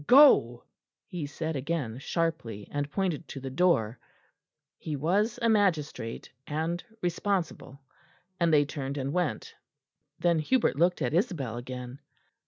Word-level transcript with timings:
"Go," 0.07 0.63
he 1.05 1.27
said 1.27 1.55
again 1.55 1.99
sharply, 1.99 2.67
and 2.71 2.89
pointed 2.89 3.27
to 3.27 3.39
the 3.39 3.51
door. 3.51 3.99
He 4.79 4.95
was 4.95 5.37
a 5.43 5.47
magistrate, 5.47 6.31
and 6.47 6.83
responsible; 7.03 7.79
and 8.39 8.51
they 8.51 8.65
turned 8.65 8.97
and 8.97 9.13
went. 9.13 9.53
Then 10.17 10.39
Hubert 10.39 10.75
looked 10.75 11.03
at 11.03 11.13
Isabel 11.13 11.55
again. 11.55 11.99